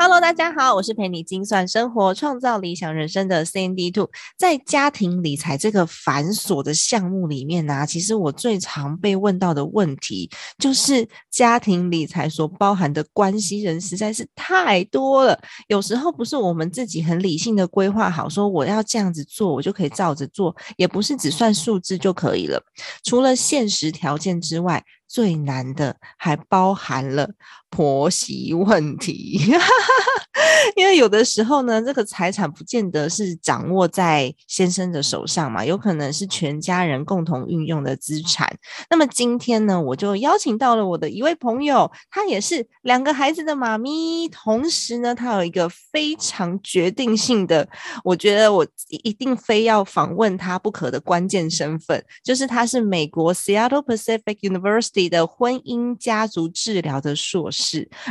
[0.00, 4.08] Hello，大家好，我是陪你精算生活、创造理想人生的 CND Two。
[4.36, 15.36] 在家庭理财这个繁琐的项目里面呢，其实我最常被问到的问题就是家庭理财所包含的关系人实在是太多了。
[15.66, 22.62] 有时候不是我们自己很理性的规划好，说我要这样子做，我就可以照着做，也不是只算数字就可以了。
[23.02, 27.28] 除了现实条件之外，最难的还包含了
[27.70, 29.40] 婆媳问题，
[30.76, 38.48] 因为有的时候呢，这个财产不见得是掌握在先生的手上嘛，有可能是全家人共同运用的资产。
[38.90, 47.68] 那么今天呢，我就邀请到了我的一位朋友，她也是两个孩子的妈咪，同时呢，她有一个非常决定性的，
[48.04, 55.08] 我觉得我一定非要访问她不可的关键身份，就是她是美国 Seattle Pacific University。
[55.08, 57.57] 的婚姻家族治疗的硕士，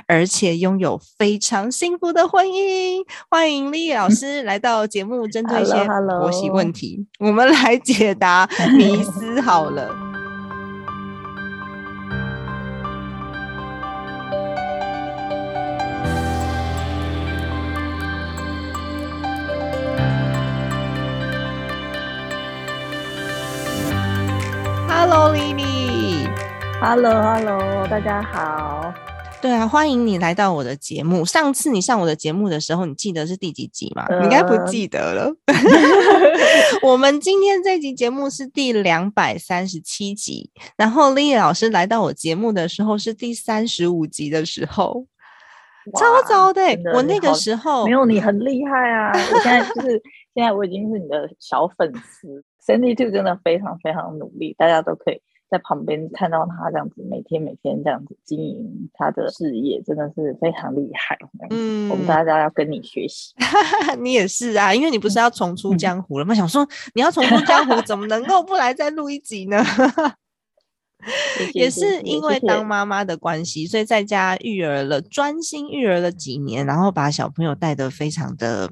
[0.08, 3.04] 而且拥有非常幸福的婚姻。
[3.30, 5.74] 欢迎丽老 师来到节目，针对一些
[6.20, 9.40] 婆媳问题，我们来解答迷思。
[9.42, 9.96] 好了
[24.90, 26.28] ，Hello，丽丽。
[26.80, 28.94] Hello，Hello，大家好。
[29.40, 31.24] 对啊，欢迎你来到我的节目。
[31.24, 34.06] 上次你上我的节目的时候，你记得是第几集吗？
[34.18, 35.32] 你应该不记得了。
[36.82, 45.06] 我们今天这集节目是第两百三十七集，然后丽老师来到我节目的时候是第三十五集的时候，
[45.96, 46.62] 超早的。
[46.96, 49.12] 我那个时候没有你很厉害啊！
[49.14, 50.02] 我现在就是
[50.34, 55.22] 现在我已经是你的小粉丝，Cindy Two 真的非常非常努力，大家都可以。
[55.50, 61.18] 在旁边看到他这样子，每天每天这样子经营他的事业，真的是非常厉害。
[61.50, 63.34] 嗯，我们大家要跟你学习。
[64.00, 66.34] 你也是啊，因为你不是要重出江湖了吗？
[66.36, 69.64] 想说你要重出江湖，怎么能够不来再录一集呢？
[71.54, 78.70] 也是因为当妈妈的关系，所以在家育儿了，专心育儿了几年，然后把小朋友带得非常的、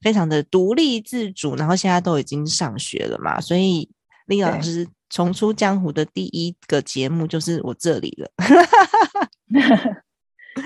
[0.00, 3.90] 非常的独立自主，然后现在都已经上学了嘛，所以
[4.26, 4.86] 李老师。
[5.12, 8.30] 重出江湖的第一个节目就是我这里了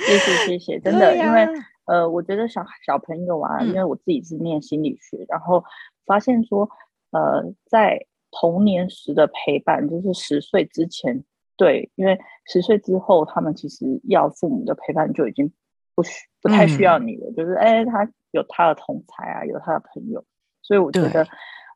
[0.07, 1.45] 谢谢谢谢，真的，因为
[1.87, 5.65] 呃，我觉得小小朋友啊，因为我自己是念心理学，然后
[6.05, 6.69] 发现说，
[7.11, 11.25] 呃，在童年时的陪伴，就是十岁之前，
[11.57, 15.53] 对，因为十岁之后，他们其实要父母的陪伴就已经
[15.97, 20.25] 不需不太需要你了，就是哎，他有他的同才啊，有他的朋友，
[20.63, 21.27] 所以我觉得，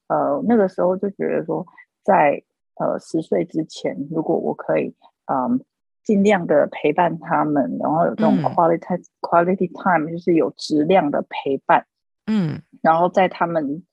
[0.08, 1.66] 呃，那个时候就觉得说，
[2.04, 2.42] 在
[2.81, 4.95] 呃，十岁之前，如果我可以，
[5.27, 5.61] 嗯，
[6.03, 11.85] 尽量的陪伴他们，然后有这种 quality quality time，就是有质量的陪伴，
[12.27, 13.85] 嗯，然后在他们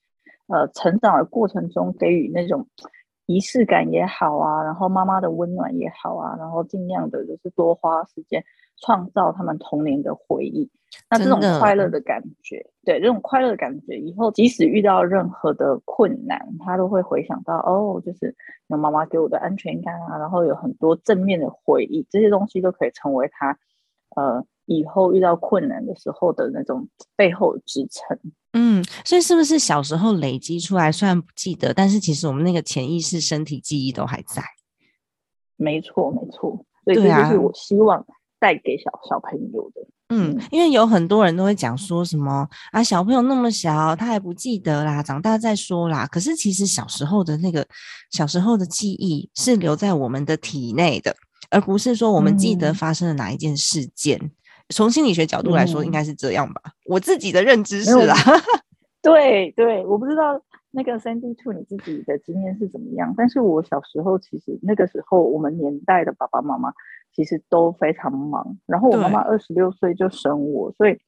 [0.48, 2.66] 呃成长的过程中，给予那种
[3.26, 8.44] 仪式感也好啊，然后妈妈的温暖也好啊，然后尽量的就是多花时间。
[8.80, 10.70] 创造他们童年的回忆，
[11.10, 18.36] 那这种快乐的感觉，对这种快乐的感觉，以后即使遇到任何的困难，他都会回想到哦，就是
[18.68, 23.58] 有妈妈给我的安全感啊，然后有很多正面的回忆，这些东西都可以成为他
[24.16, 28.18] 呃以后遇到困难的时候的那种背后支撑。
[28.54, 34.42] 嗯，所以是不是小时候累积出来，虽然不记得，但是其实我们那个潜意识、身体记忆都还在。
[35.58, 38.06] 没错，没错，所以这就是我希望。
[38.40, 46.08] 带给小小朋友的，嗯，因为有很多人都会讲说什么啊，小朋友那么小，他还不记得啦，长大再说啦。
[46.08, 47.68] 可是其实小时候的那个
[48.10, 51.14] 小时候的记忆是留在我们的体内的，
[51.50, 54.32] 而不是说我们记得发生了哪一件事件。
[54.70, 56.62] 从心理学角度来说，应该是这样吧？
[56.86, 58.16] 我自己的认知是啦。
[59.04, 60.40] 对对，我不知道
[60.78, 66.72] 那个三 D Two 你自己的经验是怎么样，但是我小时候其实那个时候我们年代的爸爸妈妈。
[67.14, 71.00] 其实都非常忙，然后我妈妈二十六岁就生我，所以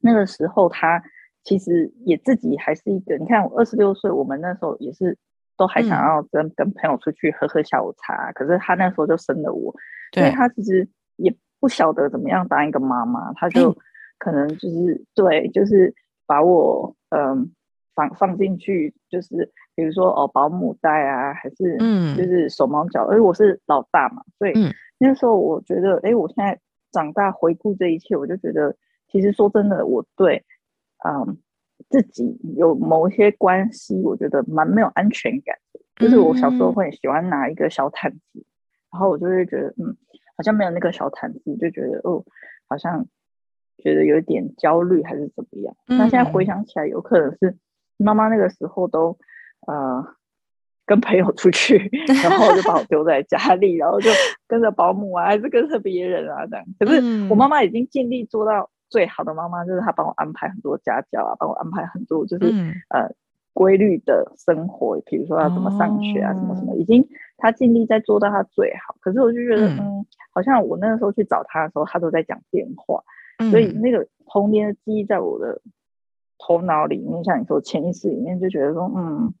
[0.00, 1.02] 那个时候她
[1.42, 3.16] 其实也自己还是一个。
[3.16, 5.18] 你看我二十六岁，我们那时候也是
[5.56, 9.74] 都还想要跟跟朋友出去喝喝下午茶，可是她那时候就生了我，
[10.12, 13.76] 所以她其实也不晓得怎么样当一个妈妈，她就
[14.18, 15.92] 可能就是对，就是
[16.24, 17.50] 把我嗯
[17.94, 24.52] 放放进去，就是比如说哦保姆带啊，还是嗯就是手忙脚，因为我是老大嘛，所以
[24.98, 26.58] 那时候我觉得，哎，我现在
[26.90, 28.76] 长大回顾这一切，我就觉得
[29.08, 30.44] 其实说真的，我对
[31.04, 31.36] 嗯
[31.88, 38.44] 自己有某一些关系，我觉得蛮没有安全感的，就是我小时候会喜欢拿一个小毯子。
[38.92, 39.96] 然后我就会觉得，嗯，
[40.36, 42.22] 好像没有那个小毯子，就觉得哦，
[42.68, 43.06] 好像
[43.78, 45.74] 觉得有点焦虑还是怎么样。
[45.86, 47.56] 那现在回想起来，有可能是
[48.02, 49.16] 妈妈那个时候都
[49.66, 50.04] 呃
[50.84, 51.90] 跟朋友出去，
[52.22, 54.10] 然后就把我丢在家里，然后就
[54.46, 56.64] 跟着保姆啊，还是跟着别人啊这样。
[56.78, 57.00] 可是
[57.30, 62.46] 我妈妈已经尽力做到最好的妈妈，就是她帮我安排很多家教啊，帮我安排很多就是
[62.88, 63.10] 呃。
[63.54, 67.06] 规律的生活，比如说要怎么上学啊，什么什么，已经
[67.36, 68.96] 她尽力在做到她最好。
[68.98, 73.04] 可是我就觉得，嗯，好像我那个时候去找他的时候，他都在讲电话，
[73.50, 75.60] 所以那个童年的记忆在我的
[76.44, 79.32] 头脑里面，像你说潜意识里面，就觉得说，嗯，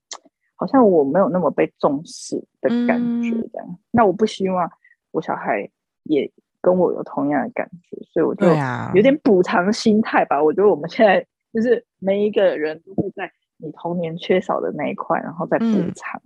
[0.54, 3.78] 好像我没有那么被重视的感觉，这样。
[3.90, 4.70] 那我不希望
[5.10, 5.68] 我小孩
[6.04, 8.46] 也跟我有同样的感觉，所以我就
[8.94, 10.42] 有点补偿心态吧。
[10.42, 13.30] 我觉得我们现在就是每一个人都会在。
[13.64, 16.20] 你童年缺少的那一块，然后再补偿。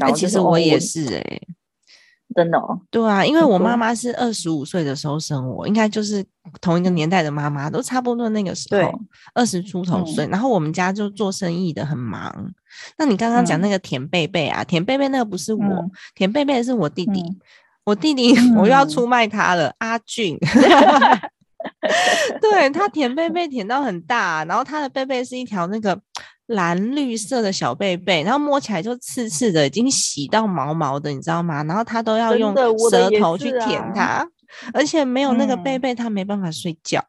[0.00, 1.40] 哎，其实我也是哎，
[2.34, 2.80] 真的哦。
[2.90, 6.24] 对啊，因为我妈妈是二十五岁的时候生我，应该就是
[6.60, 9.00] 同一个年代的妈妈，都差不多那个时候，
[9.34, 10.26] 二十出头岁。
[10.28, 12.52] 然后我们家就做生意的很忙。
[12.96, 17.22] 那你刚刚讲那个田贝贝啊，田贝贝那个不是我，田贝贝是我弟弟。
[17.82, 20.38] 我弟弟， 我又要出卖他了，阿俊。
[22.40, 25.98] 对他舔贝贝舔到很大，然后他的贝贝是一条那个
[26.50, 31.62] 蓝绿色的小贝贝，然后摸起来就刺刺的，已经洗到毛毛的，你知道吗？
[31.64, 32.54] 然后他都要用
[32.90, 34.26] 舌头去舔它，
[34.74, 37.04] 而且没有那个贝贝，他没办法睡觉。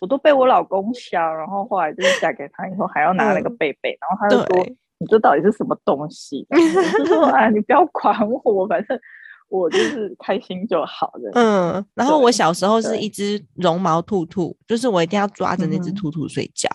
[0.00, 4.64] 我都被我老公笑，然后后来就是嫁给他以后还要拿那个贝贝，然后他就说
[4.98, 6.46] ：“你这到底是什么东西？”
[6.98, 8.98] 就说：“啊，你不要管我，反正。”
[9.48, 11.30] 我就是开心就好了。
[11.34, 16.68] 嗯，然后我小时候是一只绒毛兔兔，就是我一定要抓着那只兔兔睡觉。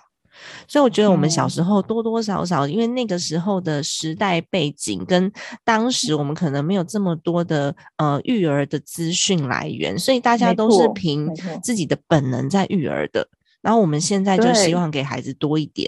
[0.68, 5.32] 所以我觉得我们小时候多多少少，因为那个时候的时代背景跟
[5.64, 13.28] 当时我们可能没有这么多的呃育儿的资讯来源，所以大家都是凭自己的本能在育儿的。
[13.62, 15.88] 然后我们现在就希望给孩子多一点，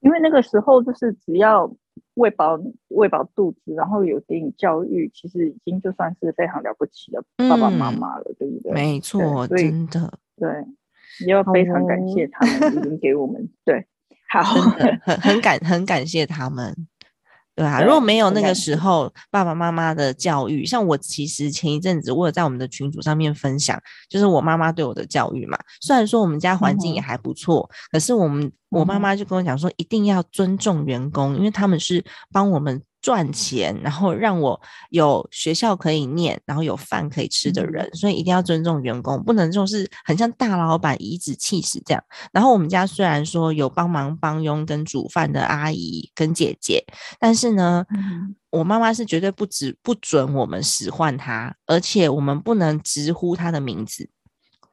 [0.00, 1.70] 因为那个时候就是只要。
[2.14, 8.72] 喂饱喂饱肚子，然后有给你教育，其实已经就算是非常了不起的爸爸妈妈了，对不对？
[8.72, 10.12] 没错，真的。
[10.36, 10.66] 对，也
[11.26, 13.86] 要非常感谢他们已经给我们 对，
[14.30, 16.74] 好，很很感很感谢他们。
[17.56, 25.56] 对啊，如果没有那个时候爸爸妈妈的教育，像我其实前一阵子我有在我们的群组上面分享，就是我妈妈对我的教育嘛。
[25.80, 32.82] 虽然说我们家环境也还不错，可是我们我妈妈就跟我讲说，一定要尊重员工，因为他们是帮我们。
[33.04, 42.02] 赚钱，然后让我有学校可以念，然后有饭可以吃的人，所以一定要尊重员工，不能就是很像大老板颐指气使这样。
[42.32, 46.82] 然后我们家虽然说有帮忙帮佣跟煮饭的阿姨跟姐姐，
[47.20, 47.84] 但是呢，
[48.48, 54.08] 我妈妈是绝对不止不准我们使唤她，而且我们不能直呼她的名字，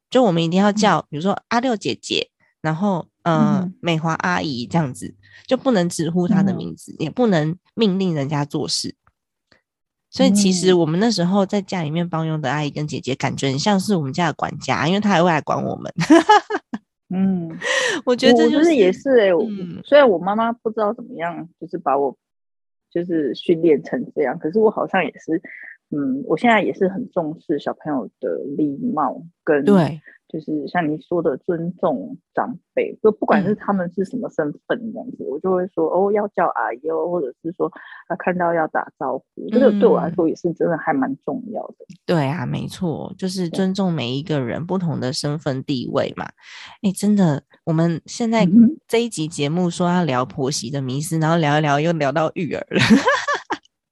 [0.10, 2.30] 就我们一定要叫，比如说阿六姐姐，
[2.62, 5.16] 然后嗯美华阿姨这样子。
[5.48, 8.96] 就不能直呼她的名字，也不能命令人家做事。
[10.10, 15.92] 所以其实我们那时候在家里面帮佣的阿姨跟姐姐，感觉很像是我们家的管家，因为她还会来管我们。
[17.10, 17.50] 嗯，
[18.06, 19.30] 我觉得这就是也是哎。
[19.32, 22.16] 嗯，虽然我妈妈不知道怎么样，就是把我
[22.90, 25.42] 就是训练成这样，可是我好像也是，
[25.92, 30.02] 嗯，我现在也是很重视小朋友的礼貌跟对。
[30.32, 37.70] 就是像你说的尊重长辈，就不管是他们是什么身份这样子，我就会说哦要叫阿姨哦，或者是说
[38.08, 41.86] 啊看到要打招呼，这个对我来说也是真的还蛮重要的。
[42.06, 46.24] 对啊，没错，就是尊重每一个人不同的身份地位嘛。
[46.82, 48.48] 哎，真的，我们现在
[48.88, 52.80] 这一集节目说要聊婆媳的迷思，然后聊一聊又聊到育儿了。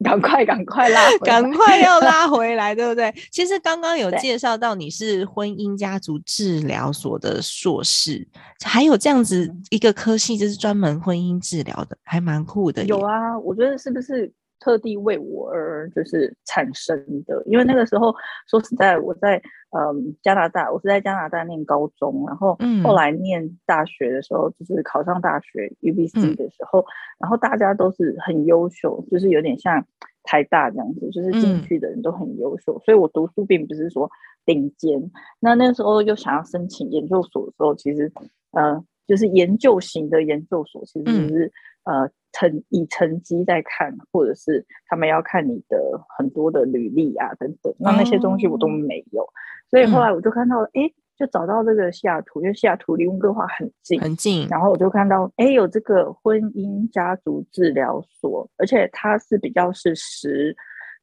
[0.09, 3.13] 赶快，赶快拉，赶快要拉回来，对不对？
[3.31, 8.27] 其实刚刚有介绍到你是婚姻家族治疗所的硕士，
[8.65, 12.83] 还有这样子一个科系，就是专门婚姻治疗的，还蛮酷的。
[12.85, 14.31] 有啊，我觉得是不是？
[14.61, 16.93] 特地为我而就是产生
[17.25, 18.13] 的，因为那个时候
[18.45, 26.83] 说实在，我在嗯加拿大，我是在加拿大念高中，然后后来念大学的时候，就是考上大学 UBC 的时候，
[27.19, 29.85] 然后大家都是很优秀，就是有点像
[30.23, 34.09] 台大这样子，就是进去的人都很优秀，所以我读书并不是说
[34.45, 35.11] 顶尖。
[35.39, 38.11] 那那时候又想要申请研究所的时候，其实
[38.51, 41.51] 呃，就是研究型的研究所，其实是
[41.89, 45.77] 呃成以成绩在看，或者是他们要看你的
[46.17, 49.27] 很多的履历啊等等，那那些东西我都没有，
[49.69, 50.91] 所以后来我就看到，哎。
[51.19, 54.47] 就找到这个西雅图，因为西雅图离温哥华很近，很近。
[54.47, 60.55] 然后我就看到，哎，有这个婚姻家族治疗所，而且它是比较是实，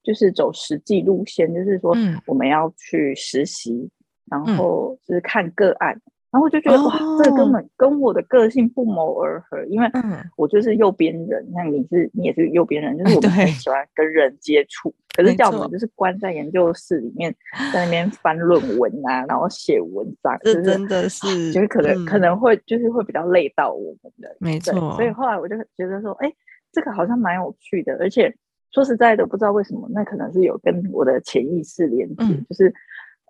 [0.02, 3.90] 就是走实际路线，就是说我们要去实习，
[4.24, 6.00] 然后就是看个案。
[6.36, 9.90] 然后我就觉得哇，这根本跟我的个性不谋而合，因为
[10.36, 17.34] 我就是右边人，那你是你也是右边人，就是我们很喜欢跟人接触，可是叫我们就是关在研究室里面，
[17.72, 24.74] 在那边翻论文啊，然后写文章，这真的是，就是可能可能会就是会比较累到我们的，没错。
[24.96, 26.30] 所以后来我就觉得说，哎，
[26.70, 28.30] 这个好像蛮有趣的，而且
[28.72, 32.74] 说实在的，不知道为什么，那可能是有跟我的潜意识连接，就是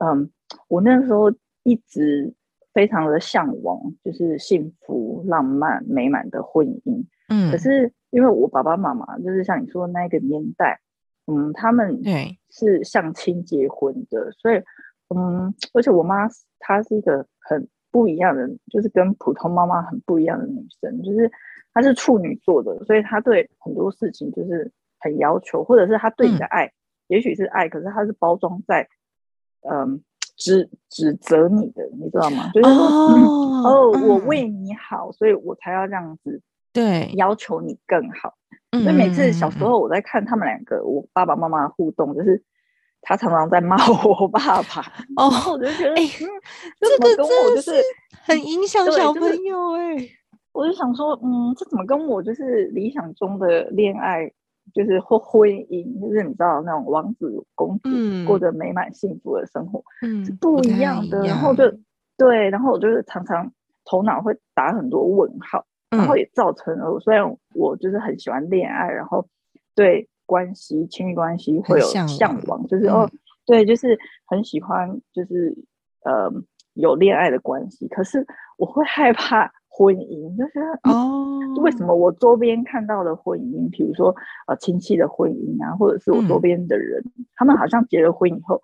[0.04, 0.28] 嗯，
[0.66, 1.32] 我那时候
[1.62, 2.34] 一直。
[2.76, 7.06] 非常的向往，就是幸福、浪漫、美满的婚姻。
[7.30, 10.78] 嗯，可是因为我爸爸妈妈就是像你说那个年代，
[11.26, 14.62] 嗯，他们对是相亲结婚的，所以
[15.08, 16.28] 嗯，而且我妈
[16.58, 21.32] 她是一个很不一样的，就是跟普通妈妈很不一样的女生，就是
[21.72, 26.70] 她是处女座的，所以她对很多事情就是很要求，或者是她对你的爱，
[27.06, 28.86] 也许是爱，可是她是包装在
[29.62, 30.02] 嗯。
[30.36, 32.50] 指指责你的，你知道吗？
[32.54, 36.40] 就是说，哦，我为你好，所以我才要这样子，
[36.72, 38.34] 对，要求你更好。
[38.72, 42.42] 所以每次小时候我在看他们两个，我爸爸妈妈的互动，就是
[43.00, 44.82] 他常常在骂我爸爸，
[45.16, 46.02] 哦，我就觉得，哎，
[46.78, 47.72] 这个跟我就是
[48.10, 49.96] 很影响小朋友，哎，
[50.52, 54.30] 我就想说，嗯，这怎么跟我就是理想中的恋爱？
[54.76, 57.88] 就是婚婚姻，就是你知道那种王子公主
[58.26, 59.82] 过着美满幸福的生活，
[60.22, 61.26] 是不一样的。
[61.26, 61.64] 然后就
[62.18, 63.50] 对，然后我就是常常
[63.86, 69.26] 头脑会打很多问号，然后也造成了虽然我就是很喜欢恋爱，然后
[69.74, 73.10] 对关系亲密关系会有向往，就是哦，
[73.46, 75.56] 对，就是很喜欢，就是
[76.04, 76.30] 呃
[76.74, 78.26] 有恋爱的关系，可是
[78.58, 79.50] 我会害怕。
[79.76, 84.14] 婚姻就是哦， 为什么我周边看到的婚姻，比如说
[84.46, 87.04] 呃亲戚的婚姻啊，或者是我周边的人，
[87.34, 88.58] 他们好像结了婚以后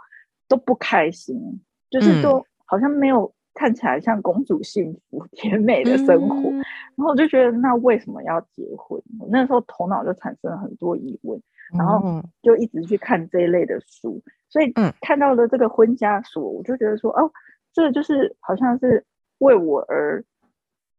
[0.48, 6.50] 都不开心，就是都好像没有看起来像公主幸福 甜美的生活，
[6.96, 8.98] 然后我就觉得那为什么要结婚？
[9.20, 11.38] 我那时候头脑就产生了很多疑问，
[11.76, 17.30] 然后就一直去看这一类的书，所以看到了这个婚家所，我就觉得说哦，
[17.74, 19.04] 这就是好像是
[19.40, 20.24] 为我而。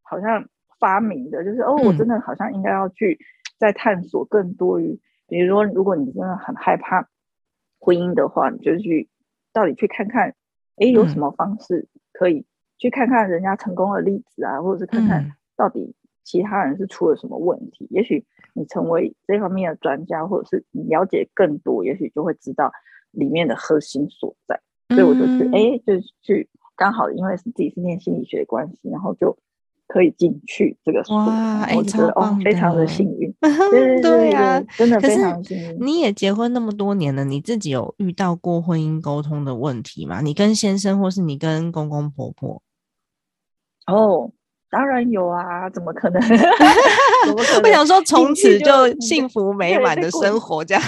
[0.04, 0.48] 好像
[0.80, 3.18] 发明的，就是哦，我真的好像应该要去
[3.58, 7.08] 再探索更多于，比如说，如果你真的很害怕
[7.80, 9.10] 婚姻的话，你就去
[9.54, 10.36] 到底去看看，
[10.76, 12.46] 哎，有什么方式可以
[12.78, 17.88] 去看看人家成功的例子啊，或者是看看到底其他人是出了什么问题。
[17.90, 22.72] 也许你成为这方面的专家，或者是你了解更多，也许就会知道
[23.12, 24.60] 里面的核心所在。
[24.90, 29.38] 所以我就去，哎，就去刚好因为是自己是念心理学的关系，然后就。
[29.94, 33.32] 可以进去这个哇，我觉得哦，非常的幸运，
[33.70, 35.78] 对对呀，真的非常幸运。
[35.80, 40.20] 你也结婚那么多年了，你自己有遇到过婚姻沟通的问题吗？
[40.22, 42.60] 你跟先生，或是你跟公公婆婆？
[43.86, 44.32] 哦，
[44.72, 46.20] 当然有啊，怎么可能？
[47.38, 50.82] 我想说，从此就幸福美满的生活，这样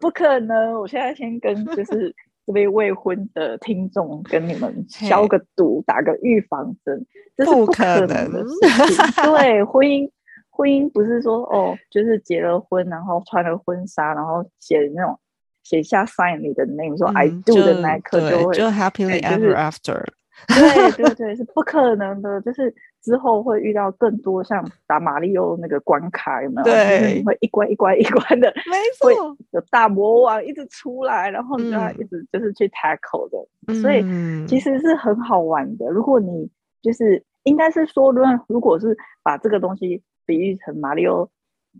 [0.00, 0.74] 不可能。
[0.80, 2.12] 我现在先跟就是。
[2.50, 8.96] 这位未婚的听众跟你们消个毒，打个预防针，这是不可能的事情。
[9.22, 10.10] 对，婚姻，
[10.50, 15.16] 婚姻不是说哦，就是结了婚，然后穿了婚纱，然后写那种
[15.62, 20.04] 写下 sign 你的 name，说 I do 的那一刻就会就 happily ever after。
[20.48, 26.64] 对对对，是不可能的，就是之后会遇到更多像打马里奥那个关卡，有没有？
[26.64, 34.02] 对，会一关一关一关的，没错，有大魔王一直出来，然后你就要一直就是去 tackle 的，所以
[34.46, 35.88] 其实是很好玩的。
[35.90, 36.50] 如果你
[36.82, 41.28] 就是应该是说，如果如果是把这个东西比喻成马里奥，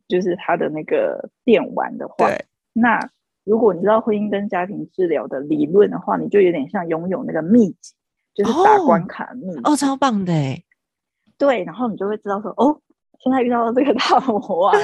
[0.08, 2.28] 就是他的那个电玩的话，
[2.72, 2.98] 那
[3.44, 7.94] 如果你知道婚姻跟家庭治疗的理论的话，你就有点像拥有那个秘籍。
[8.32, 10.62] 就是打关卡密哦，超棒的哎！
[11.40, 12.78] 对，然后你就会知道说，哦，
[13.18, 14.78] 现在遇到了这个大魔啊，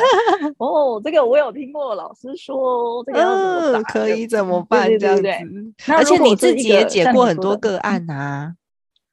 [0.57, 5.93] 哦，这个我有听过老师说，这个要怎么打，可以怎么办这样子？
[5.93, 8.55] 而且你自己也解过很多个案啊。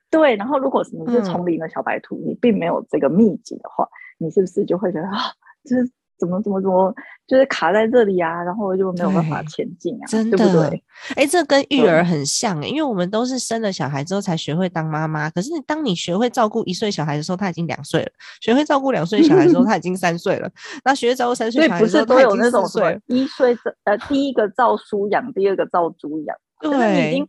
[0.10, 3.86] 对，然后如果你是丛林的小白兔，你并没有这个秘籍的话，
[4.20, 5.18] 你是不是就会觉得啊，
[5.66, 6.94] 就是怎么怎么怎么，
[7.28, 10.72] 就是卡在这里啊，然后就没有办法前进啊，真的，
[11.16, 18.10] 哎，这跟育儿很像哎，因为我们都是生了小孩之后才学会当妈妈，可是当你学会照顾一岁小孩的时候，他已经两岁了；
[18.42, 20.50] 学会照顾两岁小孩的时候， 他已经三岁了。
[20.86, 27.28] 那学会照顾三岁小孩的时候，都有那种岁，一岁呃，第一个照书养，第二个照猪养，对，已经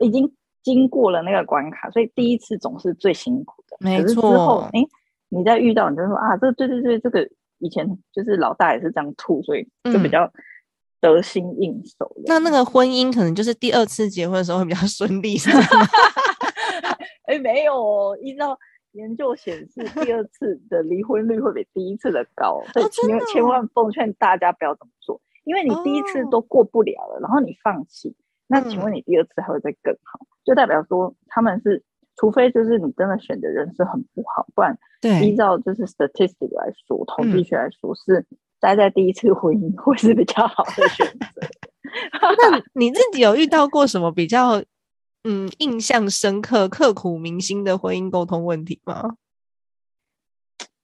[0.00, 3.76] 已经经过了那个关卡，所以第一次总是最辛苦的。
[3.80, 4.80] 没错，之后哎，
[5.30, 7.28] 你再遇到，你就说啊，这对对对，这个。
[7.58, 10.30] 以前就是老大也是这样吐，所以就比较
[11.00, 12.10] 得心应手。
[12.26, 15.62] 那那个婚姻可能就是第二次结婚的时候会比较顺利，是吗？
[17.26, 18.58] 哎，没有哦，依照
[18.92, 22.62] 研究显示，第二次的离婚率会比第一次的高。
[22.72, 28.14] 所以千千万奉劝大家不要这么做，因为你第一次都过不了了，然后你放弃，
[28.46, 30.20] 那请问你第二次还会再更好？
[30.44, 31.82] 就代表说他们是。
[32.16, 34.76] 除非就是你真的选的人是很不好，不然
[35.22, 38.24] 依照就是 statistic 来说，统计学来说，是
[38.58, 41.42] 待在第一次婚姻会是比较好的选择。
[42.50, 44.62] 那你自己有遇到过什么比较
[45.24, 49.16] 嗯印象深刻、刻骨铭心的婚姻沟通问题吗？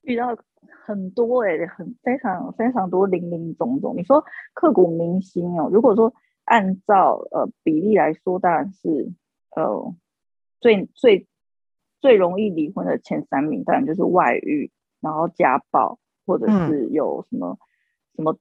[0.03, 0.37] 遇到
[0.85, 3.97] 很多哎，很非常非常多零零总总。
[3.97, 4.23] 你说
[4.53, 6.13] 刻骨铭心哦，如果说
[6.45, 9.11] 按照呃比例来说，当然是
[9.57, 9.95] 呃。
[10.63, 11.27] 最最
[12.01, 17.59] 最容易离婚的前三名，当然就是外遇，然后家暴，或者是有什么
[18.17, 18.39] 什么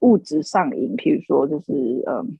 [0.00, 1.72] 物质上瘾，譬如说就是
[2.06, 2.38] 嗯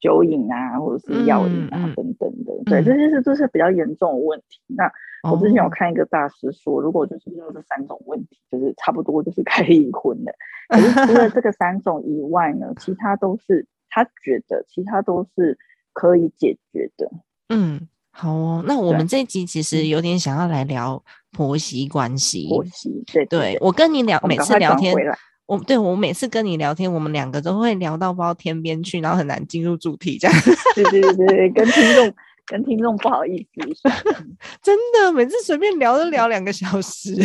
[0.00, 2.52] 酒瘾啊，或者是药瘾啊等等的。
[2.64, 4.60] 对，这些是这是比较严重的问题。
[4.66, 4.90] 那
[5.30, 10.34] 我之前有看一个大师说，如果就是有这三种问题，就是差不多就是该离婚的。
[10.68, 15.58] 可是除了这个三种以外呢，其他都是他觉得其他都是
[15.92, 17.10] 可以解决的。
[17.48, 17.88] 嗯。
[18.16, 21.02] 好哦，那我们这一集其实有点想要来聊
[21.32, 22.46] 婆媳关系。
[22.48, 24.94] 婆媳，对对，我跟你聊，每次聊天，
[25.46, 30.40] 我对我每次跟你聊天，我们两个都会聊到不知道天边去，然后很难进入主题，这样。
[30.76, 32.14] 对对对对，跟听众
[32.46, 33.90] 跟听众不好意思，
[34.62, 37.16] 真的，每次随便聊都聊两个小时。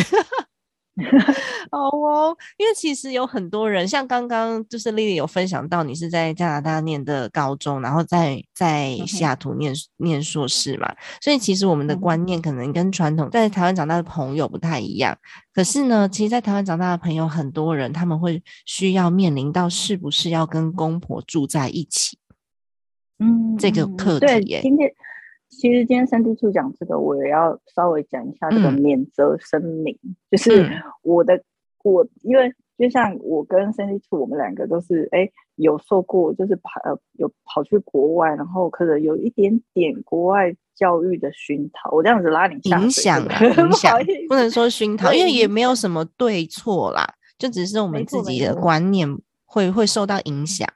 [1.70, 15.16] 好哦，因为其实有很多人，像刚刚就是丽丽有分享到，你是在加拿大念的高中，然后在在西雅图念念硕士嘛，所以其实我们的观念可能跟传统在台湾长大的朋友不太一样。
[15.54, 22.18] 可是呢，其实，在台湾长大的朋友，很多人他们会需要面临到是不是要跟公婆住在一起，
[23.18, 24.62] 嗯，这个课题耶。
[25.50, 29.98] 其实今天三 D 处讲这个，我也要稍微讲一下这个免责声明，
[30.30, 30.70] 就是
[31.02, 31.42] 我的
[31.82, 47.04] 我，因为就像我跟三 D 处，我们两个都是哎有受过，就是跑呃有跑去国外，然后可能有一点点国外教育的熏陶，我这样子拉你影响 影响，不能说熏陶，因为也没有什么对错啦，
[47.36, 50.66] 就只是我们自己的观念会会受到影响。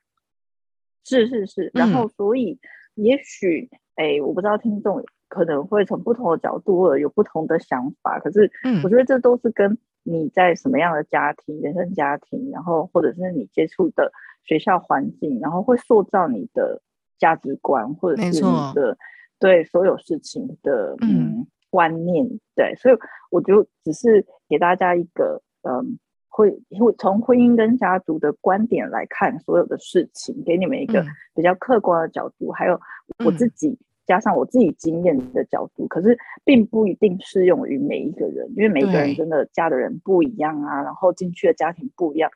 [1.05, 2.59] 是是是，然后所以
[2.97, 3.71] 也许。
[3.97, 8.51] 哎，我不知道听众可能会从不同的角度或者有不同的想法，可是
[8.83, 14.11] 我觉得这都是跟你在什么样的家庭、原生家庭，然后或者是你接触的
[14.45, 16.83] 学校环境，然后会塑造你的
[17.19, 18.97] 价值观，或者是你的
[19.39, 22.29] 对所有事情的嗯观念。
[22.55, 22.97] 对，所以
[23.31, 25.99] 我就只是给大家一个嗯。
[26.37, 31.01] 会会从婚姻跟家族的观点来看所有的事情，给你们一个
[31.33, 32.81] 比较客观的角度，还有
[33.25, 42.29] 我自己加上我自己经验的角度，可是并不一定适用于每一个人，因为每一个人真的嫁的人不一样啊，然后进去的家庭不一样，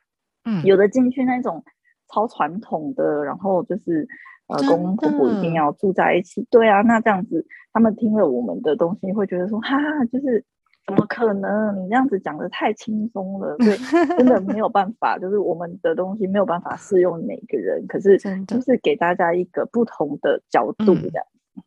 [0.45, 1.61] 嗯，有的进去那种
[2.07, 4.07] 超传统的，然后就是
[4.47, 9.77] 呃公公婆婆一定要住在一起，对啊，那这样子他们听了我们的东西会觉得说，哈，
[10.09, 10.45] 就是。
[10.89, 11.83] 怎么可能？
[11.83, 13.77] 你这样子讲的太轻松了，对，
[14.17, 17.85] 真的没有 办法，就是我们的东西没有办法适用每个人。
[17.87, 21.25] 可是，就是给大家一个不同的角度，这样。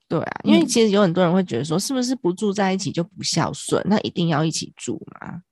[0.08, 3.80] 对啊，因为其实有很多人会觉得说，是不是不住在一起就不孝顺？
[3.86, 5.42] 那一定要一起住吗？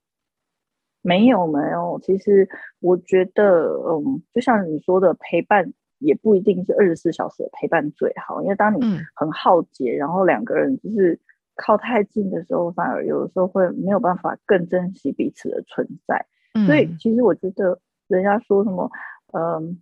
[1.01, 1.99] 没有，没有。
[2.03, 2.47] 其实
[2.79, 8.81] 我觉得，嗯，就像你说的，陪伴也不一定是二十四小时的陪伴最好，因为当你
[9.15, 11.19] 很耗竭，然后两个人就是。
[11.61, 16.25] 靠太近的时候，反而有的时候会没有办法更珍惜彼此的存在。
[16.65, 18.89] 所以，其实我觉得人家说什么，
[19.33, 19.79] 嗯，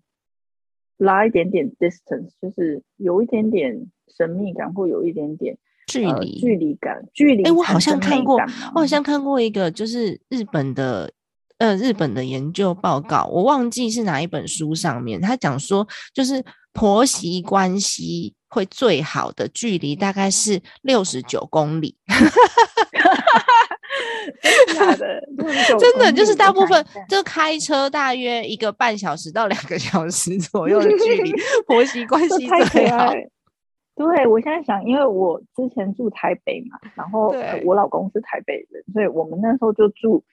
[0.98, 7.08] 拉一点点 distance，就是有一点点神秘感，或有一点点距离距离感。
[7.14, 8.38] 距离，哎，我好像看过，
[8.76, 11.12] 我好像看过一个，就是日本的。
[11.60, 21.96] 呃，日本的研究报告，我忘记是哪一本书上面，他讲说，就是婆媳关系会最好的距离大概是六十九公里。
[24.68, 25.22] 真的，
[25.80, 31.34] 真的就是大部分就开车大约一个半小时到两个小时左右的距离，
[31.68, 33.12] 婆媳关系最好。
[33.96, 37.36] 对，我现在想，因为我之前住台北嘛，然后
[37.66, 40.24] 我老公是台北人，所以我们那时候就住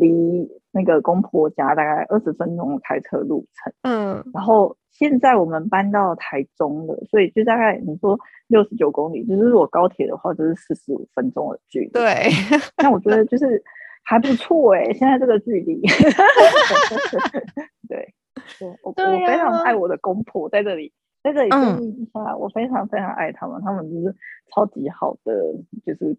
[0.00, 3.72] 离那个公婆家大概二十分钟的开车路程。
[3.82, 11.88] 嗯，然后现在我们搬到台中了，所以就大概你说六十九公里，就是如果高铁的话，就是四十五分钟的距离。
[11.90, 12.30] 对，
[12.82, 13.62] 那我觉得就是
[14.02, 15.80] 还不错哎，现在这个距离。
[17.88, 18.14] 对，
[18.60, 20.92] 我我非常爱我的公婆在这里。
[21.22, 24.14] 在这里建议一下，我非常非常爱他们，他们就是
[24.52, 25.32] 超级好的，
[25.86, 26.14] 就是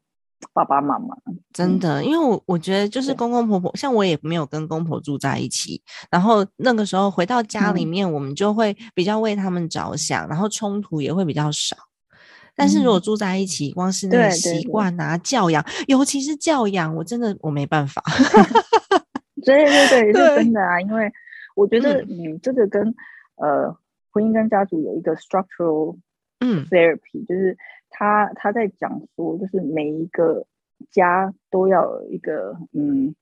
[0.53, 1.15] 爸爸妈妈。
[1.53, 11.75] 真的，因为我我觉得就是公公婆婆，像我也没有跟公婆住在一起，然后那个时候回到家里面，我们就会比较为他们着想，然后冲突也会比较少。
[12.55, 18.01] 但是如果住在一起，光是那个习惯啊、教养，尤其是教养，我真的我没办法。
[19.45, 21.11] 对对对，是真的啊，因为
[21.55, 22.93] 我觉得嗯，这个跟
[23.35, 23.75] 呃。
[24.15, 25.97] 婚姻跟家族有一个 structural
[26.39, 27.57] therapy，就是
[27.97, 30.45] 他他在讲说，就是每一个
[30.91, 33.15] 家都要有一个嗯，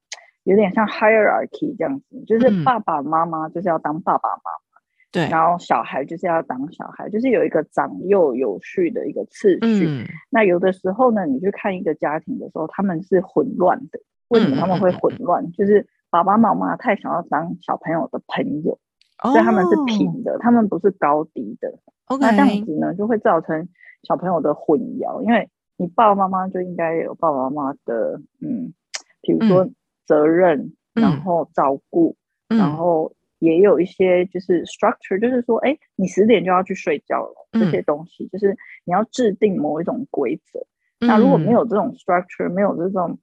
[0.46, 4.82] 有点像 hierarchy 这样子，就是爸爸妈妈就是要当爸爸妈妈，
[5.12, 10.08] 对，然后小孩就是要当小孩，就是有一个长幼有序的一个次序。
[10.32, 14.00] 那有的时候呢，你去看一个家庭的时候，他们是混乱的。
[14.30, 15.52] 为什么他们会混乱？
[15.52, 18.80] 就是爸爸妈妈太想要当小朋友的朋友。
[19.21, 21.80] 所以他们是平的，他们不是高低的。
[22.19, 23.67] 那这样子呢，就会造成
[24.04, 25.21] 小朋友的混淆。
[25.21, 28.73] 因为你爸爸妈妈就应该有爸爸妈妈的，嗯，
[29.21, 29.69] 比如说
[30.06, 32.15] 责任，然后照顾，
[32.47, 40.60] 然后也有一些就是 structure，就是说，哎，你十点就要去睡觉了，这些东西就是你要制定某一种规则。
[40.99, 43.17] 那如果没有这种 structure，没有这种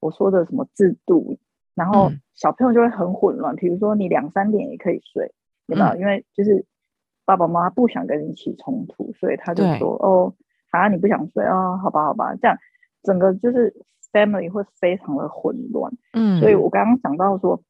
[0.00, 1.38] 我说的什么制度，
[1.76, 3.54] 然后小朋友就会很混乱。
[3.54, 5.32] 比如说你两三点也可以睡。
[5.68, 5.96] 对吧？
[5.96, 6.64] 因为就是
[7.24, 10.32] 爸爸妈妈不想跟你起冲突，所以他就说：“哦，
[10.70, 11.76] 啊，你不想睡啊？
[11.78, 12.56] 好吧，好吧。”这样
[13.02, 13.74] 整个就是
[14.12, 15.92] family 会非常的混乱。
[16.12, 17.60] 嗯，所以我刚刚讲到说，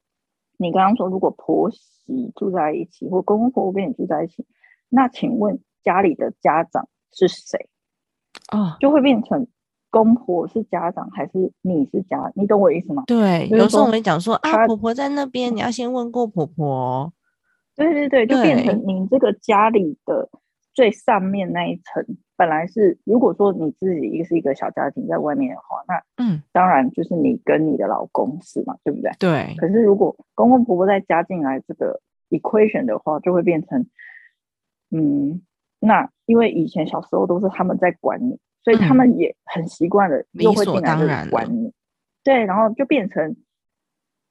[0.59, 4.45] 你刚刚说如果婆媳住在一起，或公公婆婆跟你住在一起，
[4.91, 7.71] 那请问家里的家长是谁？
[8.51, 9.47] 啊，就会变成
[9.97, 12.31] 公婆是家长还是你是家？
[12.35, 13.05] 你懂我意思吗？
[13.07, 17.11] 对，有时候我们讲说啊，婆婆在那边，你要先问过婆婆。
[17.75, 20.29] 对对对，就变成你这个家里的
[20.75, 22.05] 最上面那一层，
[22.37, 29.11] 本来是如果说你自己一个是一个小家庭在外面的话，那嗯，当然就是你跟你的老公是嘛，对不对？
[29.19, 29.55] 对。
[29.57, 33.87] 可是如果公公婆婆再加进来这个 equation 的话，就会变成，
[34.91, 35.41] 嗯，
[35.81, 41.73] 那因为以前小时候都是他们在管你，所以他们也很习惯了，又会进来管你。
[42.23, 43.37] 对，然后就变成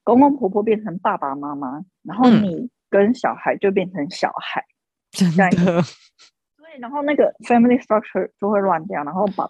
[0.04, 2.70] 公公婆婆变成爸爸妈妈，然后你。
[2.88, 4.64] 跟小孩就变成小孩，
[5.12, 5.50] 真的。
[5.50, 9.50] 对，然后那个 family structure 就会乱掉，然后把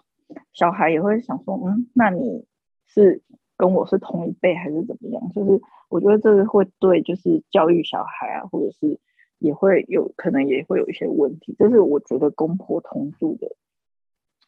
[0.52, 2.44] 小孩也会想说，嗯，那你
[2.86, 3.22] 是
[3.56, 5.22] 跟我是同一辈还是怎么样？
[5.32, 8.98] 就是我觉得这个会对，就是教育小孩啊，或者是
[9.38, 13.46] 也会有可能也会有一些问题，这是我觉得公婆同住的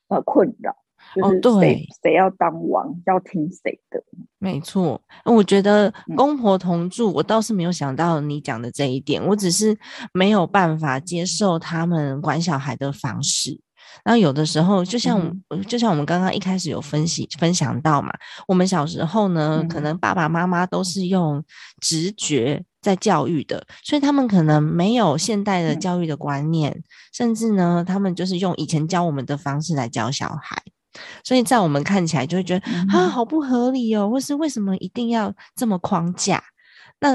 [0.08, 0.74] 呃困扰。
[1.22, 4.02] 哦，对，谁要当王要听谁的？
[4.38, 9.78] 没错，我觉得公婆同住，我倒是没有想到你讲的这一点，我只是
[10.12, 13.58] 没有办法接受他们管小孩的方式。
[14.04, 18.12] 然后有的时候，就像就像我们刚刚一开始有分析分享到嘛，
[18.46, 21.42] 我们小时候呢，可能爸爸妈妈都是用
[21.80, 30.62] 直觉在教育的，所以他们可能没有现代的教育的观念，甚至呢，他们就是用以前教我们的方式来教小孩。
[31.22, 36.42] 所以在我们看起来就会觉得啊，好不合理哦，或是为什么一定要这么框架？
[37.00, 37.14] 那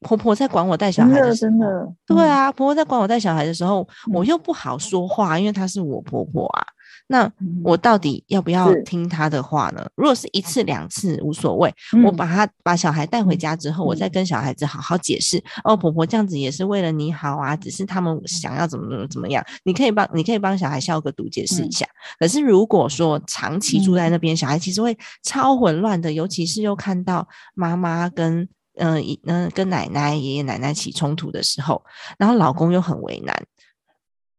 [0.00, 6.66] 婆婆在管我带小孩的时候，对啊，婆婆在管我带小孩的时候，我又不好说话，因为她是我婆婆啊。
[7.10, 7.30] 那
[7.64, 9.84] 我到底要不要听她的话呢？
[9.94, 11.72] 如果是一次两次无所谓，
[12.04, 15.42] 我把她把小孩带回家之后，我再跟小孩子好好解释。
[15.64, 19.42] 哦，婆婆这样子也是为了你好啊，只是他们想要怎么怎么怎么样。
[19.64, 21.86] 你可以帮你可以帮小孩消个毒，解释一下。
[22.20, 28.46] 可是如果说长期住在那边，小孩其实会超混乱的，尤其是又看到妈妈跟
[28.78, 31.82] 嗯嗯跟奶奶爷爷奶奶起冲突的时候，
[32.18, 33.34] 然后老公又很为难。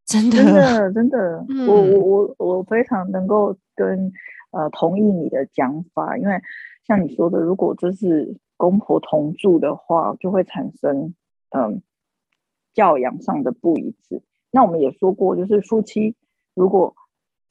[0.06, 4.12] 真的，真的，真的，我我我我非常能够跟
[4.50, 6.42] 呃同意你的讲法，因为
[6.88, 11.14] 像你说的，如果这是公婆同住的话，就会产生
[11.52, 11.84] 嗯
[12.74, 14.24] 教养上的不一致。
[14.50, 16.16] 那我们也说过，就是夫妻
[16.56, 16.96] 如果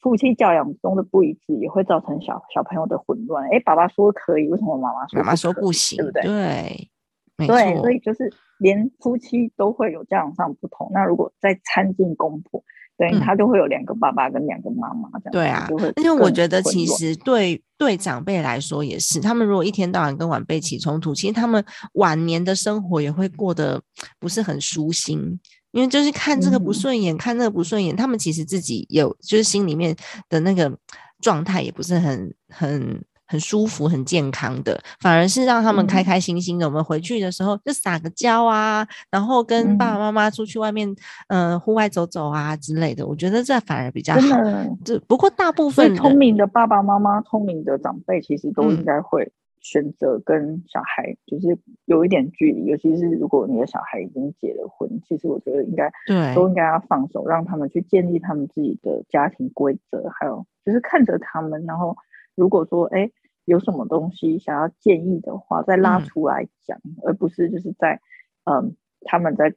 [0.01, 3.49] 夫妻教养中的不一致，也会造成小小朋友的混乱。
[3.51, 5.97] 哎，爸爸说可以，为什么妈妈说妈妈说不行？
[5.99, 6.23] 对不对？
[6.23, 6.91] 对，
[7.37, 10.91] 没对，错所，以就是连夫妻都会有教养上不同。
[10.93, 12.63] 那如果再参进公婆，
[12.97, 15.31] 等于嗯他就会有两个爸爸跟两个妈妈这样子。
[15.31, 23.83] 对啊因为我觉得其实对对长辈来说也是，他们如果一天到晚跟晚辈起冲突，其实他们晚年的生活也会过得
[24.21, 25.39] 不是很舒心。
[25.73, 26.75] 因为就是看这个不嗯。
[26.75, 29.95] 顺眼，看那个不顺眼，他们其实自己有就是心里面
[30.29, 30.73] 的那个
[31.21, 36.05] 状态也不是很很很舒服、很健康的，反而是让他们开嗯。
[36.05, 36.67] 开心心的。
[36.67, 40.01] 我们回去的时候就撒个娇啊，然后跟爸爸嗯。
[40.01, 40.89] 妈妈出去外面，
[41.29, 44.43] 呃，户外走走啊之类的，我觉得这反而比较好。
[44.43, 48.77] 的，这不过大部分聪明的爸爸妈妈、聪明的长辈，其实都嗯。
[48.77, 61.97] 应该会选择跟小孩就是有一点距离，尤其是如果你的小孩已经结了婚，其实我觉得应该对都应该要放手，让他们去建立他们自己的家庭规则，还有就是看着他们，然后
[62.35, 63.11] 如果说哎
[63.45, 66.05] 有什么东西想要建议的话，再拉嗯。
[66.05, 68.01] 出来讲，而不是就是在
[68.45, 69.55] 嗯他们在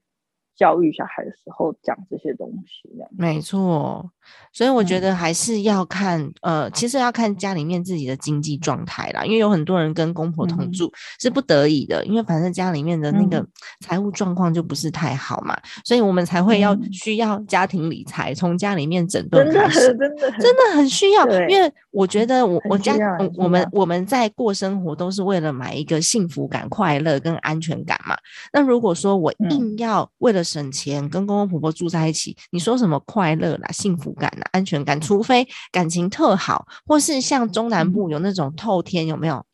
[0.56, 3.10] 教育小孩的时候讲这些东西这样。
[3.18, 4.10] 没错，
[4.54, 5.02] 所以我觉嗯。
[5.02, 10.72] 得还是要看，呃，其实要看家里面自己的经济状态啦，因为有很多人跟公婆同嗯。
[10.72, 13.48] 住是不得已的，因为反正家里面的那个嗯。
[13.82, 16.94] 财务状况就不是太好嘛，所以我们才会要嗯。
[16.94, 19.88] 需要家庭理财，从家里面整顿真的开始。
[19.96, 20.32] 真的。
[20.32, 22.96] 真的很需要，因为我觉得我我家
[23.38, 28.18] 我们我们在过生活都是为了买一个幸福感、快乐跟安全感嘛。
[28.54, 29.50] 那如果说我嗯。
[29.52, 39.46] 硬要为了省钱跟公公婆婆住在一起，你说什么快乐啦、幸福感啦、安全感，除非感情特好，或是像中南嗯部有那种透天，有没有？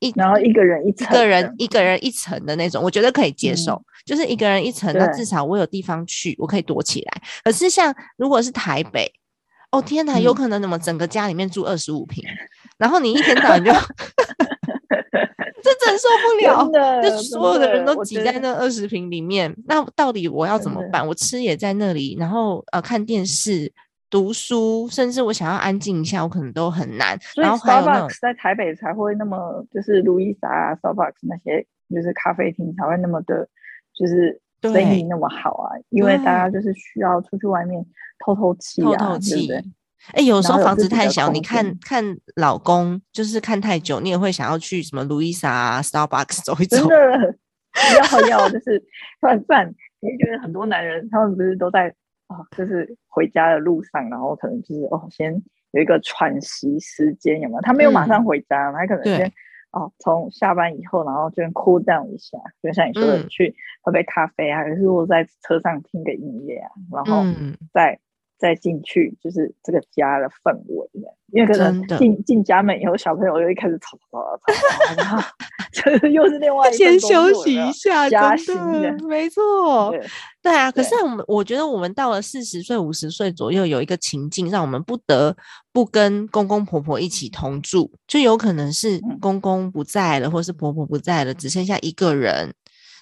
[0.00, 3.82] 一然后一个人一一层个人一个人一层的那种，我觉得可以接受。
[4.06, 7.22] 就是一个人一层，那至少我有地方去，我可以躲起来。
[7.44, 9.12] 可是像如果是台北，
[9.72, 12.24] 哦天哪，有嗯可能怎么整个家里面住二十五平，
[12.78, 13.72] 然后你一天到晚就，
[15.62, 21.06] 这真受不了就所有的人都挤在那二十平里面，那到底我要怎么办？
[21.06, 23.70] 我吃也在那里，然后呃看电视、
[24.08, 27.18] 读书，甚至我想要安静一下，我可能都很难。
[27.20, 33.46] 所以然后还有那种 Starbucks 在台北才会那么，就是路易莎啊、Starbucks 那些就是咖啡厅才会那么的，
[33.94, 37.84] 就是生意那么好啊，因为大家就是需要出去外面
[38.24, 39.64] 透透气啊，透透对不气对？。
[40.12, 42.04] 哎，有时候房子太小，你看看
[42.36, 46.88] 老公就是看太久，你也会想要去什么路易莎啊、Starbucks 走一走真。
[46.88, 47.34] 的
[48.12, 48.82] 要要就是
[49.20, 49.68] 不然不然，
[50.00, 51.94] 你会觉得很多男人他们不是都在
[52.26, 55.32] 啊、就是回家的路上，然后可能就是哦，先
[55.70, 57.60] 有一个喘息时间，有没有？
[57.62, 59.32] 他没有马上回家，他可能先
[59.70, 67.56] 哦，从下班以后，然后就 cool down 一下，就像你说的，嗯去喝杯咖啡啊，还是我在车上听个音乐啊，然后嗯，
[68.38, 70.88] 再再进去，就是这个家的氛围。
[71.30, 75.22] 因为可能进进家门以后，小朋友又一开始吵吵吵吵吵，然后
[75.70, 79.90] 就是又是另外一先休息一下，加真的薪的没错。
[79.90, 80.06] 对
[80.40, 85.36] 对啊，可是我们我觉得我们到了四十岁、五十岁左右，有一个情境让我们不得
[85.70, 92.54] 不跟公公婆婆一起同住，就有可能是嗯公公不在了，或是婆婆不在了，只剩下一个人。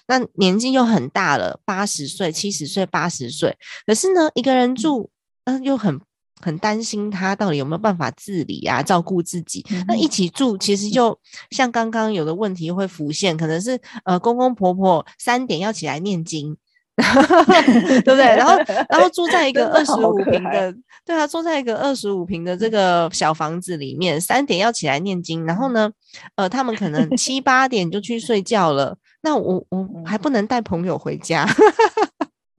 [0.09, 5.09] 那年纪又很大了，八十岁、七十岁、八十岁，可是呢，一个人住，
[5.47, 5.99] 嗯、又很
[6.41, 9.65] 很担心他到底有没有办法自理啊，照顾自己。
[9.87, 11.17] 那一嗯起住，其实就
[11.51, 16.55] 像刚刚有的问题会浮现，可能是呃公公婆婆三点要起来念经，
[16.97, 18.25] 对不对？
[18.35, 18.55] 然后
[18.89, 20.73] 然后住在一个二十五平的，
[21.05, 25.89] 对啊，住在一个二十五平的这个小房子里面，三点要起来念经，然后呢，
[26.35, 28.97] 呃，他们可能 七八点就去睡觉了。
[29.21, 31.45] 那我我还不能带朋友回家，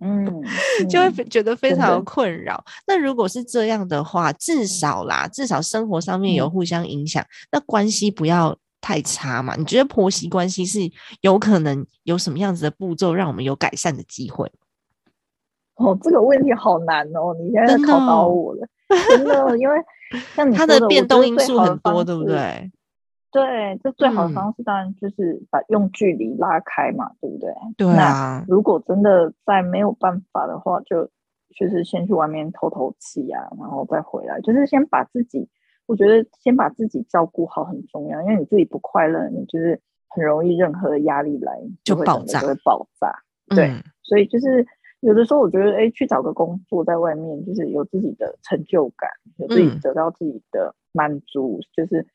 [0.01, 0.43] 嗯，
[0.89, 2.65] 就会觉得非常困扰。
[2.87, 9.57] 那如果是这样的话，至少啦，至少生活上面有嗯互相影响，那关系不要太差嘛。
[9.57, 10.81] 你觉得婆媳关系是
[11.21, 14.51] 有可能有什么样子的步骤，让我们有改善的机会？
[15.75, 18.69] 哦，这个问题好难哦，你现在考倒哦我了，
[19.09, 19.77] 真的，因为
[20.35, 22.25] 像你它的变动因素很多，对不？
[22.25, 22.71] 对？
[23.31, 24.35] 对，这最好的嗯。
[24.35, 27.53] 方式当然就是把用距离拉开嘛，对不对？
[27.77, 31.09] 对那啊，如果真的再没有办法的话，就
[31.55, 35.49] 就是先去外面透透气啊，然后再回来，就是先把自己，
[35.87, 43.13] 我觉得先把自己照顾好很重要，因为你自己不快乐，你就是很容易任何的压力来就爆炸就会爆炸。
[43.55, 43.83] 对嗯。
[44.03, 44.67] 所以就是
[45.01, 49.81] 有的时候我觉得，哎，去找个工作在外面，就是有自己的成就感，有自己嗯。
[49.81, 52.07] 得到自己的满足，就是你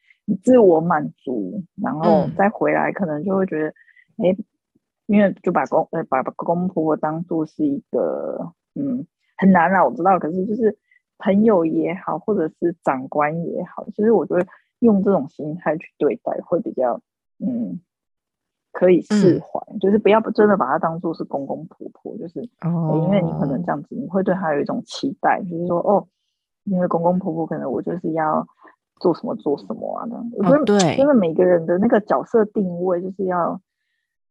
[0.42, 2.34] 自我满足，然后嗯。
[2.36, 3.68] 再回来，可能就会觉得，
[4.18, 4.36] 哎，
[5.06, 9.06] 因为就把公呃把把公公婆婆当做是一个嗯
[9.38, 10.78] 很难啦，我知道，可是就是
[11.18, 14.46] 朋友也好，或者是长官也好，其实我觉得
[14.80, 17.02] 用这种心态去对待会比较，
[17.40, 17.80] 嗯，
[18.72, 26.08] 可以释怀，就是不要真的把他当做是公公婆婆，就是哦，因为你可能这样子，你会对他有一种期待，就是说哦，
[26.64, 28.46] 因为公公婆婆可能我就是要
[29.04, 33.62] 做什么做什么啊，那样，我觉得对，因为每个人的那个角色定位就是要，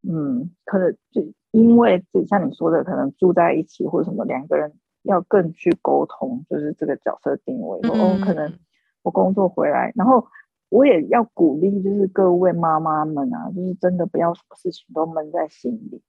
[0.03, 4.73] 嗯，可能就因为就像你说的，可能住在一起或者什么两个人。
[5.05, 7.77] 要更去沟通，就是这个角色定位。
[7.89, 8.57] 哦，可能
[9.03, 10.25] 我工作回来，然后
[10.69, 16.01] 我也要鼓励，就是各位妈妈们啊，就是真的不要什么事情都闷在心里。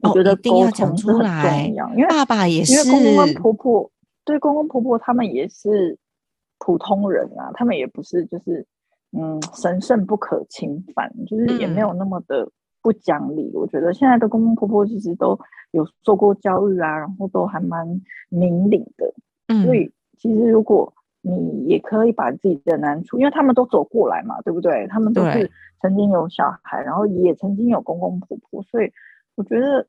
[0.00, 1.22] 我觉得沟通是很重
[1.74, 3.90] 要，因为爸爸也是，因为公公婆婆
[4.24, 5.98] 对公公婆婆他们也是
[6.64, 8.66] 普通人啊，他们也不是就是
[9.12, 12.48] 嗯神圣不可侵犯，就是也没有那么的。
[12.82, 15.38] 不讲理，我觉得现在的公公婆婆其实都
[15.70, 17.86] 有受过教育啊，然后都还蛮
[18.28, 19.10] 明理的。
[19.48, 24.86] 嗯，所以其实如果你也可以把自己的难处，因为他们都走过来嘛，对不对？
[24.88, 25.50] 他们都是
[25.80, 28.92] 曾经有小孩，然后也曾经有公公婆婆，所以
[29.34, 29.86] 我觉得。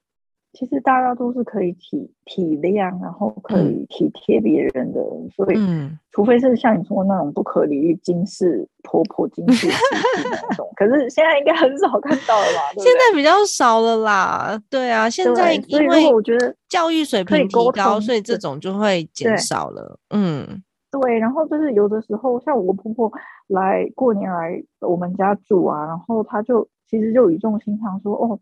[0.55, 5.01] 其实大家都是可以体体谅，然后可以体贴别人的，
[5.35, 5.57] 所以，
[6.11, 12.61] 除非是像你说那种不可理喻、金氏婆婆、金氏那种，可是现在应该很少看到了吧？
[12.77, 14.57] 现在比较少了啦。
[14.69, 19.99] 对啊，现在因为我觉得教育水平提高，所以这种就会减少了。
[20.11, 21.19] 嗯，对。
[21.19, 23.11] 然后就是有的时候，像我婆婆
[23.47, 28.39] 来过年来我们家住啊，然后她就其实就语重心长说：“哦。”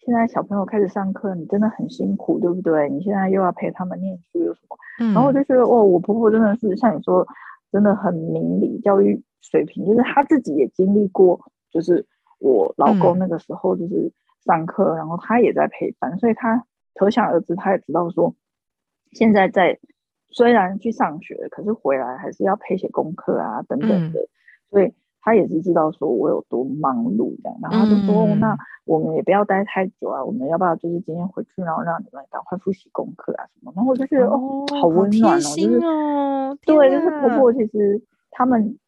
[0.00, 2.88] 现在小朋友开始上课，你真的很辛苦，对不对？
[2.88, 4.76] 你现在又要陪他们念书，有什么？
[5.12, 7.26] 然后我就觉得，哦，我婆婆真的是像你说，
[7.70, 11.38] 真的很明理，教育水平，就是她自己也经历过，
[11.70, 12.06] 就是
[12.38, 14.10] 我老公那个时候就是
[14.44, 18.34] 上课，然后她也在陪伴，所以她可想而知，她也知道说，
[19.12, 19.78] 现在在
[20.30, 24.28] 虽然去上学，可是回来还是要陪写功课啊等等的，
[24.70, 24.92] 所以。
[25.22, 28.56] 他也是知道说我有多忙碌这样，然后他就说：“那
[28.86, 35.80] 我们也不要待太久啊，我们要不要就是今天回去，然后让你们赶快复习功课啊什么？”然后我就觉得哦，好温暖哦，就是
[36.64, 38.78] 对，就是婆婆其实他们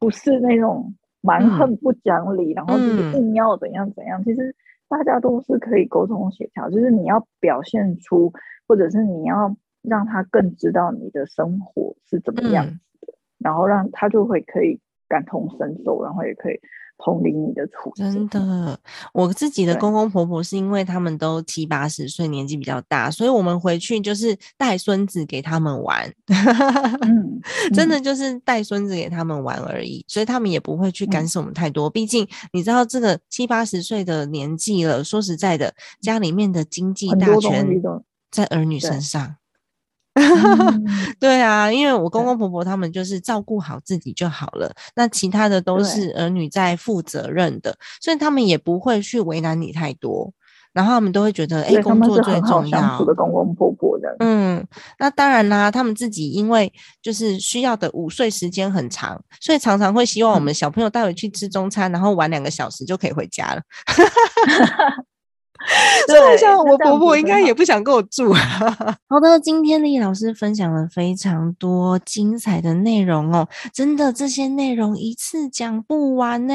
[0.00, 4.22] 不是那种蛮横不讲理，然后就是硬要怎样怎样。
[4.24, 4.54] 其实
[4.88, 8.32] 大家都是可以沟通协调，就是你要表现出，
[8.66, 12.72] 或者是你要让他更知道你的生活是怎么样子
[13.06, 14.80] 的，然后让他就会可以。
[15.10, 16.54] 感同身受，然后也可以
[16.96, 18.10] 同理你的处境。
[18.12, 18.78] 真的，
[19.12, 26.08] 我自己的公公婆婆是因为他们都七八十岁，年纪比较大，所以我们回去就是带孙子给他们玩。
[27.02, 27.40] 嗯，
[27.74, 31.90] 真的就是带孙子给他们玩而已，所以他们也不会去干涉我们太多。
[31.90, 37.66] 毕竟你知道，这个七八十岁的年纪了，说实在的，家里面的经济大权
[38.30, 39.36] 在儿女身上。
[41.18, 50.32] 对啊，因为我公公婆婆他们就是照顾好自己就好了，那其他的都是儿女在负责任的，所以他们也不会去为难你太多，
[50.72, 53.04] 然后他们都会觉得，哎，工作最重要。
[53.04, 54.64] 的公公婆婆的，嗯，
[54.98, 63.62] 那当然啦，他们自己因为就是需要的午睡时间很长，所以常常会希望我们小朋友带回去吃中餐，然后玩两个小时就可以回家了。
[66.06, 68.32] 所以我想，我婆婆应该也不想跟我住。
[69.08, 76.54] 好的，今天李老师分享了非常多精彩的内容哦，真的这些内容一次讲不完呢。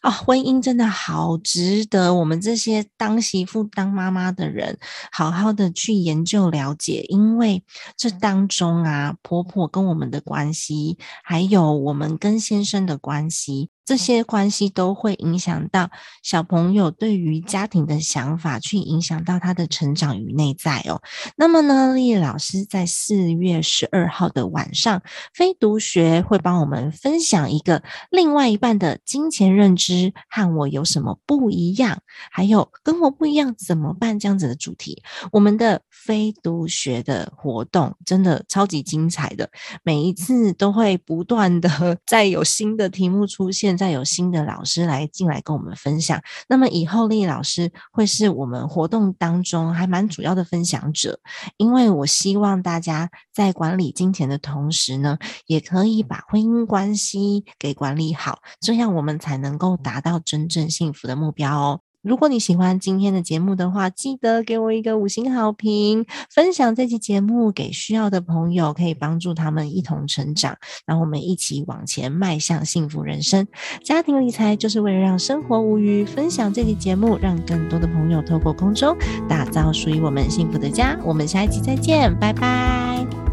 [0.00, 4.78] 啊，婚姻真的好值得我们这些当媳妇、当妈妈的人
[5.12, 7.62] 好好的去研究了解，因为
[7.96, 13.68] 这当中啊，婆婆跟我们的关系，还有我们跟先生的关系。
[13.84, 15.90] 这些关系都会影响到
[16.22, 21.02] 小朋友对于家庭的想法，去影响到他的成长与内在哦。
[21.36, 25.02] 那么呢，丽老师在四月十二号的晚上，
[25.34, 35.02] 非读学会帮我们分享一个另外一半的金钱认知和我有什么不一样，还有跟我不一样怎么办这样子的主题。
[35.32, 39.50] 我们的非读学的活动真的超级精彩的，
[39.82, 43.69] 每一次都会不断的 在有新的题目出现。
[43.70, 51.20] 现在有新的老师来进来跟我们分享，那么以后丽老师会是我们活动当中还蛮主要的分享者，
[51.56, 55.16] 因为我希望大家在管理金钱的同时呢，
[55.46, 61.80] 也可以把婚姻关系给管理好，这样我们才能够达到真正幸福的目标哦。
[62.02, 73.46] 如果你喜欢今天的节目的话，记得给我一个五星好评，分享这期节目给需要的朋友，可以帮助他们一同成长，让我们一起往前迈向幸福人生。
[73.84, 78.96] 家庭理财就是为了让生活无虞，分享这期节目，让更多的朋友透过空中
[79.28, 80.98] 打造属于我们幸福的家。
[81.04, 83.29] 我们下一期再见，拜拜。